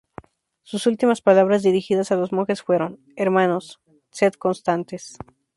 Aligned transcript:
Sus 0.63 0.87
últimas 0.87 1.21
palabras, 1.21 1.61
dirigidas 1.61 2.11
a 2.11 2.15
los 2.15 2.31
monjes, 2.31 2.63
fueron: 2.63 2.99
"Hermanos, 3.15 3.79
sed 4.09 4.33
constantes. 4.33 5.19